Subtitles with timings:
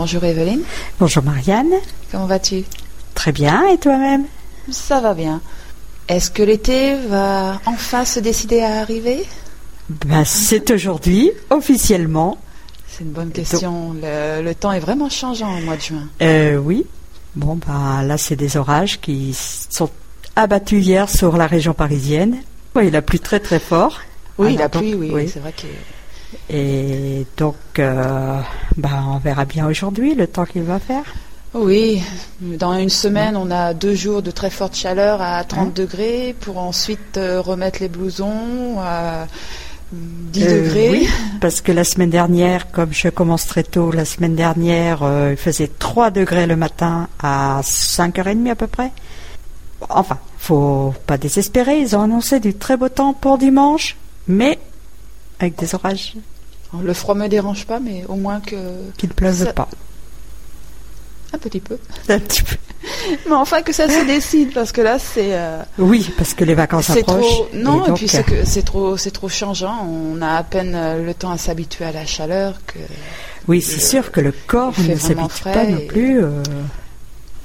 [0.00, 0.60] Bonjour Evelyne,
[1.00, 1.72] Bonjour Marianne.
[2.12, 2.62] comment vas-tu?
[3.16, 4.26] Très bien, et toi-même?
[4.70, 5.40] Ça va bien.
[6.06, 9.24] Est-ce que l'été va enfin se décider à arriver?
[10.06, 12.38] Ben, C'est aujourd'hui, officiellement.
[12.86, 13.92] C'est une bonne question.
[14.00, 16.06] Le, le temps est vraiment changeant au mois de juin.
[16.22, 16.86] Euh, oui.
[17.34, 19.34] Bon, ben, là, c'est des orages qui
[19.68, 19.90] sont
[20.36, 22.36] abattus hier sur la région parisienne.
[22.76, 23.98] Oui, il a plu très très fort.
[24.38, 25.28] Oui, Alors, la pluie, donc, oui, oui.
[25.28, 25.66] c'est vrai que...
[26.50, 28.40] Et donc, euh,
[28.76, 31.04] ben, on verra bien aujourd'hui le temps qu'il va faire.
[31.54, 32.02] Oui,
[32.40, 36.36] dans une semaine, on a deux jours de très forte chaleur à 30 Hein degrés
[36.40, 39.26] pour ensuite euh, remettre les blousons à
[39.92, 40.90] 10 Euh, degrés.
[40.90, 41.08] oui,
[41.40, 45.38] parce que la semaine dernière, comme je commence très tôt, la semaine dernière, euh, il
[45.38, 48.90] faisait 3 degrés le matin à 5h30 à peu près.
[49.88, 54.58] Enfin, faut pas désespérer, ils ont annoncé du très beau temps pour dimanche, mais
[55.40, 56.14] avec des orages
[56.82, 58.56] Le froid me dérange pas, mais au moins que...
[58.96, 59.68] qui ne pleuvent Ça- pas.
[61.32, 61.78] Un petit peu.
[62.08, 62.56] Un petit peu.
[63.28, 65.34] Mais enfin que ça se décide, parce que là, c'est...
[65.34, 67.20] euh, Oui, parce que les vacances approchent.
[67.20, 69.86] trop non et, donc, puis c'est que c'est trop c'est trop changeant.
[69.86, 72.78] On a à peine euh, le temps à s'habituer à la chaleur que
[73.46, 76.22] Oui, c'est sûr que le corps ne s'habitue pas non et- plus.
[76.24, 76.42] euh,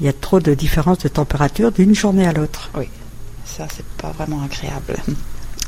[0.00, 2.70] Il y a trop de différence de température d'une journée à l'autre.
[3.44, 4.96] ça c'est pas vraiment agréable.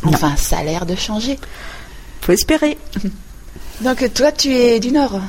[0.04, 0.12] Non.
[0.12, 1.38] Enfin, ça a l'air de changer.
[2.24, 2.78] Faut espérer.
[3.82, 5.20] Donc toi tu es du nord,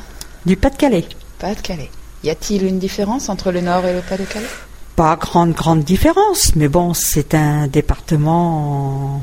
[0.45, 1.03] Du Pas-de-Calais.
[1.39, 1.89] Pas-de-Calais.
[2.23, 4.47] Y a-t-il une différence entre le nord et le Pas-de-Calais?
[4.95, 9.21] Pas grande, grande différence, mais bon, c'est un département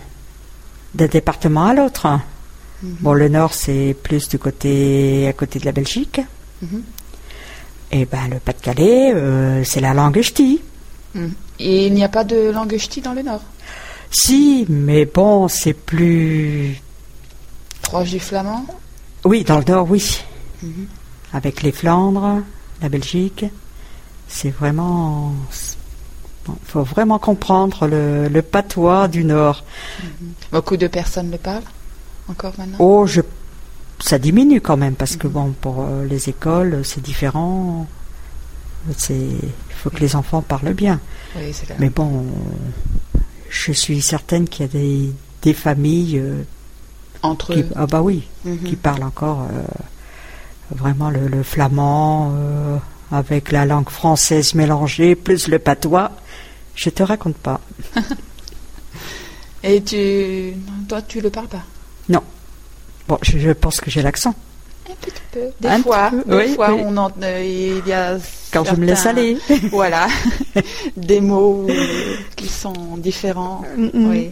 [0.94, 2.06] d'un département à l'autre.
[2.82, 2.96] Mhm.
[3.00, 6.20] Bon, le nord, c'est plus du côté à côté de la Belgique.
[6.60, 6.82] Mhm.
[7.92, 10.60] Et ben, le Pas-de-Calais, euh, c'est la langue ch'ti.
[11.14, 11.32] Mhm.
[11.58, 13.40] Et il n'y a pas de langue ch'ti dans le nord,
[14.10, 16.76] Si, mais bon, c'est plus.
[17.82, 18.64] Proche du flamand.
[19.24, 20.20] Oui, dans le nord, oui.
[20.62, 20.86] Mhm.
[21.32, 22.40] Avec les Flandres,
[22.80, 23.44] la Belgique,
[24.28, 25.32] c'est vraiment.
[26.48, 29.64] Il faut vraiment comprendre le, le patois du nord.
[30.50, 31.62] Beaucoup de personnes le parlent
[32.28, 32.76] encore maintenant?
[32.80, 33.20] Oh, je,
[34.00, 35.32] ça diminue quand même parce que Mhm.
[35.32, 37.86] bon, pour euh, les écoles, c'est différent.
[39.08, 39.38] Il
[39.76, 41.00] faut que les enfants parlent bien.
[41.36, 41.52] Oui.
[41.78, 42.26] Mais bon,
[43.48, 46.42] je suis certaine qu'il y a des, des familles euh,
[47.22, 47.68] Entre qui, eux.
[47.76, 48.58] ah bah oui, Mhm.
[48.64, 49.62] qui parlent encore euh,
[50.74, 52.76] vraiment le, le flamand euh,
[53.12, 56.10] avec la langue française mélangée plus le patois.
[56.74, 57.60] Je te raconte pas.
[59.62, 60.54] Et tu,
[60.88, 61.62] toi, tu le parles pas?
[63.08, 64.32] Bon, je, je pense que j'ai l'accent
[64.88, 65.40] Un petit peu.
[65.60, 66.82] Des Un fois, peu, des oui, fois, oui.
[66.86, 68.16] on en, euh, il y a
[68.52, 69.38] quand je me laisse certains- aller.
[69.72, 70.06] Voilà,
[70.96, 71.66] des mots
[72.36, 73.62] qui sont différents.
[73.76, 74.08] Mm, mm.
[74.10, 74.30] Oui,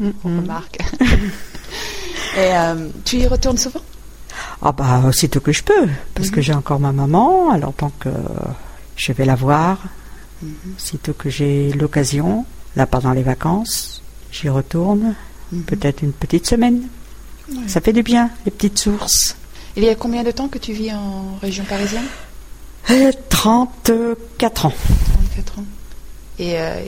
[0.00, 0.78] Mm, on remarque.
[2.38, 3.80] Et euh, tu y retournes souvent?
[4.62, 6.42] Ah bah aussitôt que je peux, parce que Mhm.
[6.42, 8.12] j'ai encore ma maman, alors donc euh,
[8.96, 9.78] je vais la voir,
[10.76, 12.44] aussitôt que j'ai l'occasion,
[12.76, 15.14] là pendant les vacances, j'y retourne,
[15.50, 15.62] Mhm.
[15.62, 16.82] peut-être une petite semaine.
[17.50, 17.56] Ouais.
[17.66, 19.34] Ça fait du bien, les petites sources.
[19.76, 22.06] Il y a combien de temps que tu vis en région parisienne?
[22.90, 24.72] Euh, 34 ans.
[25.34, 25.64] 34 ans.
[26.38, 26.80] Et euh,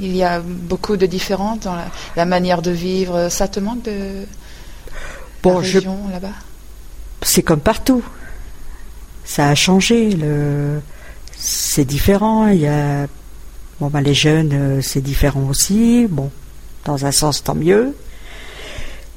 [0.00, 3.28] il y a beaucoup de différences dans la, la manière de vivre.
[3.28, 4.24] Ça te manque de
[5.44, 6.32] Bon, la je- région là-bas
[7.22, 8.02] C'est comme partout.
[9.24, 10.80] Ça a changé, le...
[11.36, 12.48] c'est différent.
[12.48, 13.06] Il y a...
[13.80, 16.06] bon, bah, les jeunes, euh, c'est différent aussi.
[16.10, 16.30] Bon,
[16.84, 17.94] dans un sens, tant mieux.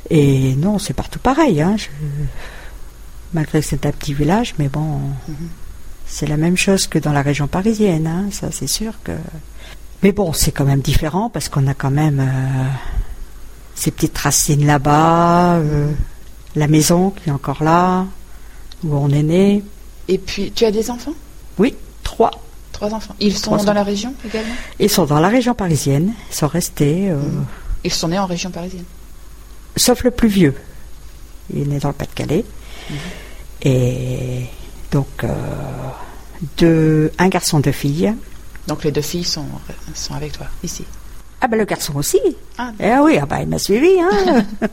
[0.10, 1.62] Et non, c'est partout pareil.
[1.62, 1.76] Hein.
[1.78, 1.88] Je-
[3.34, 5.50] Malgré que c'est un petit village, mais bon, Mhm.
[6.06, 8.08] c'est la même chose que dans la région parisienne.
[8.08, 8.30] Hein.
[8.32, 9.12] Ça, c'est sûr que.
[10.02, 12.70] Mais bon, c'est quand même différent parce qu'on a quand même euh,
[13.76, 15.92] ces petites racines là-bas, euh,
[16.58, 18.06] la maison qui est encore là,
[18.84, 19.64] où on est né.
[20.08, 21.14] Et puis, tu as des enfants?
[21.58, 22.32] Oui, trois.
[22.72, 23.16] Trois enfants.
[23.20, 23.74] Ils sont Trois dans enfants.
[23.74, 24.54] la région également?
[24.80, 27.46] Ils sont dans la région parisienne, ils sont restés, euh, Mhm.
[27.84, 28.84] Ils sont nés en région parisienne.
[29.76, 30.56] sauf le plus vieux.
[31.54, 32.44] Il est né dans le Pas-de-Calais.
[32.90, 32.96] Mhm.
[33.64, 34.46] Et
[34.92, 35.34] donc, euh,
[36.58, 38.14] deux, un garçon, deux filles.
[38.68, 39.46] Donc les deux filles sont,
[39.94, 40.84] sont avec toi ici.
[41.42, 42.20] Ah ben le garçon aussi.
[42.58, 43.92] Ah, Eh oui, ah ben, il m'a suivi.
[44.02, 44.44] Hein.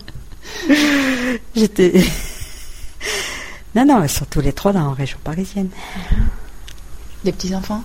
[1.57, 1.93] J'étais.
[3.75, 5.69] non, non, ils sont tous les trois dans la région parisienne.
[7.25, 7.83] des petits enfants?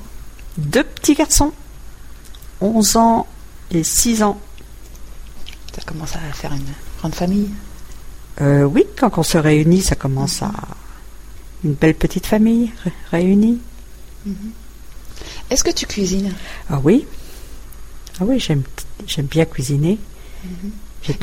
[0.57, 1.53] Deux petits garçons,
[2.61, 3.27] 11 ans
[3.71, 4.39] et 6 ans.
[5.75, 6.65] Ça commence à faire une
[6.99, 7.49] grande famille?
[8.41, 10.51] Euh, oui, quand on se réunit, ça commence à
[11.63, 13.59] une belle petite famille ré- réunie.
[15.49, 16.33] Est-ce que tu cuisines?
[16.69, 17.05] Ah oui,
[18.19, 18.63] ah oui, j'aime
[19.27, 19.97] bien cuisiner.
[20.41, 20.71] Toujours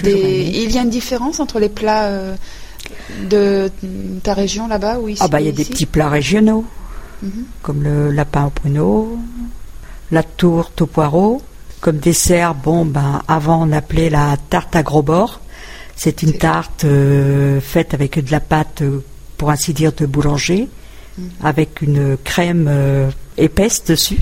[0.02, 0.50] Des-.
[0.64, 2.34] Il y a une différence entre les plats euh,
[3.28, 3.70] de
[4.22, 6.64] ta région là-bas ou ici Ah bah il y a des petits plats régionaux.
[7.22, 7.44] Mhm.
[7.62, 9.18] comme le lapin au pruneau,
[10.10, 11.40] la tourte au poireau.
[11.80, 15.40] Comme dessert, bon, ben, avant on appelait la tarte à gros bords.
[15.94, 19.02] C'est une tarte euh, faite avec de la pâte, euh,
[19.38, 20.68] pour ainsi dire, de boulanger,
[21.16, 21.30] Mhm.
[21.42, 24.18] avec une crème euh, épaisse dessus.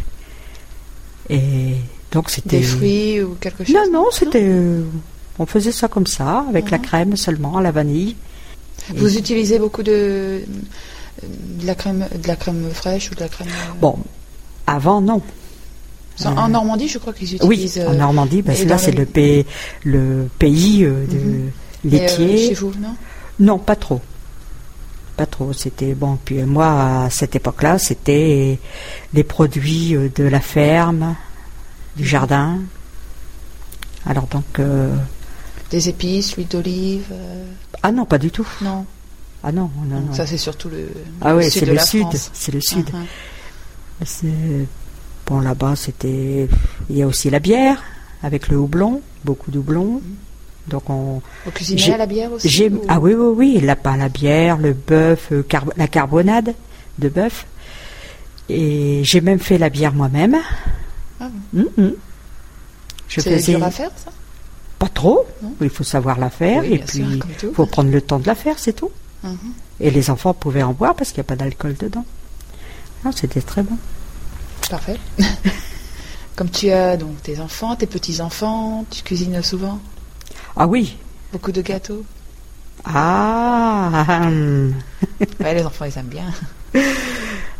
[1.30, 1.74] Et
[2.12, 2.58] donc c'était.
[2.58, 4.42] Des fruits ou quelque chose Non, non, c'était.
[4.44, 4.84] euh,
[5.38, 6.84] on faisait ça comme ça, avec la Mhm.
[6.84, 8.16] crème seulement, à la vanille.
[8.94, 10.42] Vous utilisez beaucoup de,
[11.22, 13.48] de la crème, de la crème fraîche ou de la crème.
[13.48, 13.98] euh, Bon,
[14.66, 15.22] avant, non.
[16.24, 17.78] En, en Normandie, je crois qu'ils Oui, utilisent.
[17.80, 19.46] en euh, Normandie, ben, et c'est là c'est le- le pays,
[19.84, 21.48] le pays euh, de euh,
[21.84, 22.48] laitier.
[22.48, 22.94] chez vous, non?
[23.40, 24.00] Non, pas trop.
[25.16, 25.52] Pas trop.
[25.52, 26.18] C'était bon.
[26.24, 28.58] Puis euh, moi, à cette époque-là, c'était
[29.12, 31.16] les produits euh, de la ferme,
[31.96, 32.58] du jardin.
[34.06, 34.94] Alors donc, euh,
[35.74, 37.06] Des épices, l'huile d'olive.
[37.10, 37.44] euh,
[37.82, 38.46] ah non, pas du tout.
[38.62, 38.86] non.
[39.42, 40.14] Ah non, non, non.
[40.14, 40.86] Ça, c'est surtout le.
[41.20, 42.02] ah oui, c'est le sud.
[42.02, 42.30] France.
[42.32, 42.86] C'est le sud.
[45.26, 46.48] Bon, là-bas, c'était.
[46.88, 47.82] Il y a aussi la bière
[48.22, 50.00] avec le houblon, beaucoup de houblon.
[50.68, 51.20] Donc on.
[51.44, 54.72] Vous cuisinez à la bière aussi ou- ah oui oui oui la la bière le
[54.74, 55.42] bœuf euh,
[55.76, 56.54] la carbonade
[56.98, 57.46] de bœuf
[58.48, 60.36] et j'ai même fait la bière moi-même.
[61.20, 61.94] Ah, Mhm.
[63.08, 64.10] Je C'est faisais dur à faire, ça?
[64.84, 65.26] Pas trop.
[65.62, 67.52] Il faut savoir la faire Oui, et puis tout.
[67.54, 68.90] faut prendre le temps de la faire c'est tout.
[69.22, 69.38] Mhm.
[69.80, 72.04] Et les enfants pouvaient en boire parce qu'il n'y a pas d'alcool dedans.
[73.04, 73.76] Non, c'était très bon.
[74.68, 74.98] Parfait.
[76.36, 79.78] Comme tu as donc tes enfants, tes petits-enfants, tu cuisines souvent?
[80.56, 80.96] Ah oui.
[81.32, 82.04] Beaucoup de gâteaux?
[82.84, 84.74] Ah, hum.
[85.40, 86.26] Ouais, les enfants, ils aiment bien.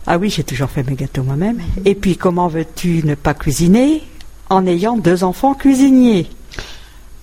[0.06, 1.61] ah oui, j'ai toujours fait mes gâteaux moi-même.
[1.87, 4.03] Et puis comment veux-tu ne pas cuisiner
[4.50, 6.29] en ayant deux enfants cuisiniers?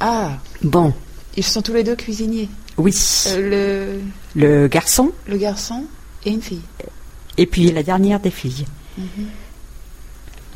[0.02, 0.32] Ah,
[0.64, 0.94] Bon,
[1.38, 2.50] ils sont tous les deux cuisiniers.
[2.78, 2.94] oui.
[3.28, 4.00] Euh,
[4.36, 5.86] Le garçon le, garçon
[6.26, 6.62] et une fille.
[7.38, 8.66] et puis la dernière des filles.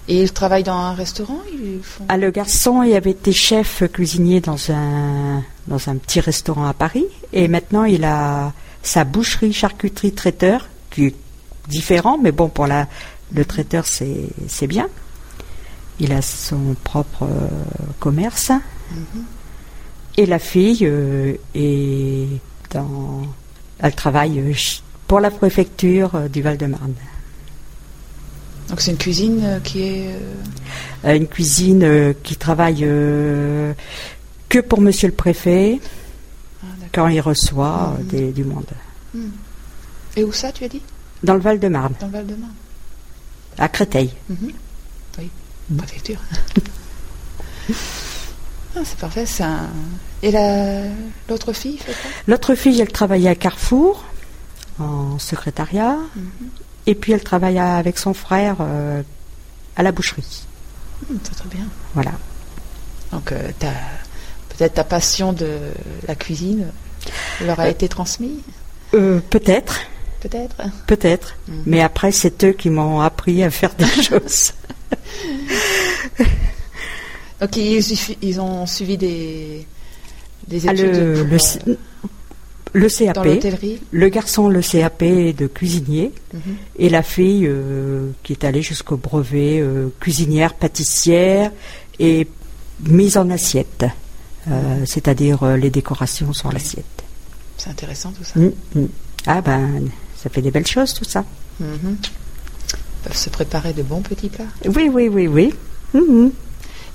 [0.08, 2.06] Et ils travaillent dans un restaurant ils font...
[2.10, 6.74] Ah, le garçon, il avait été chef cuisinier dans un, dans un petit restaurant à
[6.74, 7.06] Paris.
[7.34, 8.54] Et maintenant, il a
[8.84, 11.16] sa boucherie, charcuterie, traiteur, qui est
[11.68, 12.88] différent, mais bon, pour la,
[13.34, 14.88] le traiteur, c'est bien.
[16.00, 17.48] Il a son propre euh,
[18.00, 18.52] commerce.
[20.18, 22.28] Et la fille euh, est
[22.72, 23.24] dans.
[23.80, 24.54] Elle travaille euh,
[25.08, 26.94] pour la préfecture euh, du Val-de-Marne.
[28.70, 30.16] Donc c'est une cuisine qui est...
[31.04, 35.80] une cuisine qui travaille que pour Monsieur le Préfet
[36.64, 38.66] ah, quand il reçoit des- du monde.
[40.18, 40.82] Et où ça, tu as dit?
[41.24, 42.54] Dans le Val-de-Marne, Dans le Val-de-Marne
[43.60, 44.12] à Créteil.
[44.30, 44.52] Mhm.
[45.20, 45.30] Oui,
[45.70, 45.78] Mhm.
[45.78, 46.20] préfecture.
[48.76, 49.26] ah, c'est parfait.
[49.26, 49.70] c'est un-
[50.22, 50.84] Et la...
[51.30, 52.12] l'autre fille fait quoi?
[52.28, 54.04] L'autre fille, elle travaillait à Carrefour
[54.80, 56.50] en secrétariat, Mhm.
[56.88, 59.02] et puis elle travaille avec son frère euh,
[59.76, 60.44] à la boucherie.
[61.10, 61.66] Hum, C'est très bien.
[61.94, 62.12] Voilà.
[63.12, 63.52] Donc euh,
[64.50, 65.58] peut-être ta passion de
[66.08, 66.68] la cuisine
[67.42, 67.70] leur a Euh.
[67.70, 68.40] été transmise,
[68.94, 69.80] Euh, peut-être,
[70.22, 70.56] peut-être
[70.88, 71.36] peut-être.
[71.48, 71.64] Mhm.
[71.66, 74.54] Mais après, c'est eux qui m'ont appris à faire des choses.
[77.42, 79.66] Donc ils, ont suivi des,
[80.48, 81.38] des Ah, études le, pour,
[82.74, 83.62] le, le dans CAP,
[83.92, 86.40] le garçon le CAP de cuisinier, Mhm.
[86.78, 91.52] et la fille euh, qui est allée jusqu'au brevet euh, cuisinière, pâtissière
[92.00, 92.28] et
[92.88, 93.86] mise en assiette,
[94.48, 96.86] Euh, c'est-à-dire les décorations sur l'assiette.
[97.58, 98.40] C'est intéressant tout ça.
[98.40, 98.88] Mm, mm.
[99.26, 99.90] Ah ben,
[100.22, 101.26] ça fait des belles choses tout ça.
[101.60, 101.98] Mhm.
[101.98, 104.46] Ils peuvent se préparer de bons petits plats.
[104.76, 105.52] Oui, oui, oui, oui.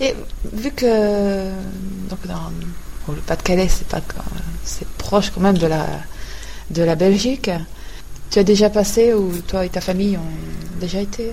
[0.00, 0.14] Et
[0.52, 1.50] vu que
[2.08, 2.50] donc dans
[3.06, 4.00] bon, le Pas-de-Calais, c'est pas
[4.64, 5.86] c'est proche quand même de la
[6.70, 7.50] de la Belgique.
[8.30, 11.32] Tu as déjà passé ou toi et ta famille ont déjà été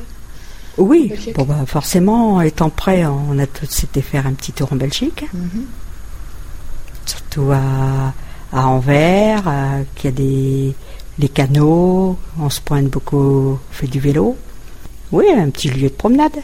[0.77, 4.75] Oui, bon bah forcément, étant prêt, on a tous été faire un petit tour en
[4.75, 5.65] Belgique, Mhm.
[7.05, 8.13] surtout à,
[8.51, 10.75] à Anvers, à- qui a des
[11.19, 14.35] les canaux, on se pointe beaucoup, on fait du vélo.
[15.11, 16.37] Oui, un petit lieu de promenade.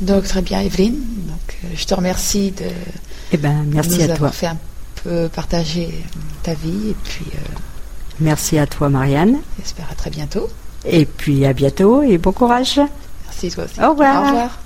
[0.00, 0.94] Donc très bien Evelyne.
[1.28, 2.64] Donc euh, je te remercie de
[3.32, 4.14] Eh ben, merci nous à toi.
[4.16, 4.58] avoir fait un
[5.02, 5.90] peu partager
[6.42, 7.38] ta vie et puis euh,
[8.20, 9.38] Merci à toi, Marianne.
[9.58, 10.48] j'espère à très bientôt.
[10.84, 12.80] Et puis à bientôt et bon courage.
[13.26, 13.80] Merci toi aussi.
[13.82, 14.22] Au revoir.
[14.22, 14.58] Au revoir.